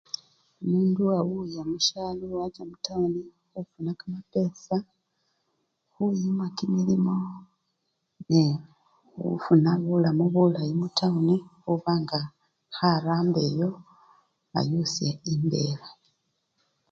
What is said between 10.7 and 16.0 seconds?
mutawuni khuba nga kharamba eyo, ayusya embela.